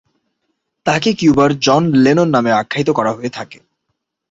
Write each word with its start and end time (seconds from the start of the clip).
তাকে 0.85 1.09
কিউবার 1.13 1.49
John 1.59 1.81
Lennon 1.95 2.27
নামে 2.29 2.51
আখ্যায়িত 2.51 2.89
করা 2.89 3.11
হয়ে 3.13 3.31
থাকে। 3.33 3.59